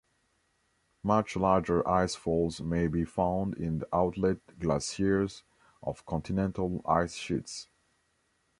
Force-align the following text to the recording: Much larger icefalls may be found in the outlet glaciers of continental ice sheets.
Much 1.03 1.35
larger 1.35 1.83
icefalls 1.87 2.59
may 2.59 2.87
be 2.87 3.05
found 3.05 3.53
in 3.55 3.77
the 3.77 3.87
outlet 3.95 4.39
glaciers 4.57 5.43
of 5.83 6.03
continental 6.07 6.81
ice 6.87 7.13
sheets. 7.13 7.67